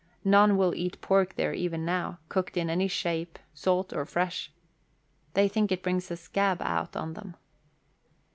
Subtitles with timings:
[0.23, 4.51] None will eat pork there even now, cooked in any shape, salt or fresh.
[5.35, 7.35] They think it brings a scab out on them.